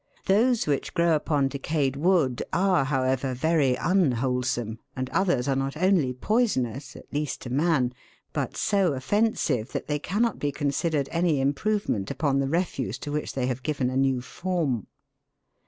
[0.25, 6.11] Those which grow upon decayed wood are, however, very unwholesome, and others are not only
[6.11, 7.93] poisonous, at least to man,
[8.33, 13.33] but so offensive that they cannot be considered any improvement upon the refuse to which
[13.33, 14.87] they have given a new form.